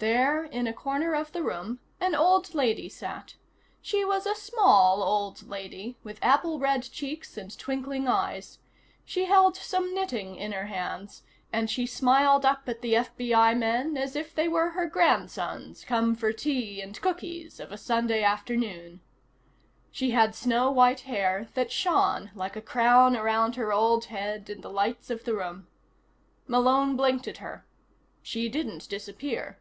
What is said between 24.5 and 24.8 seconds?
the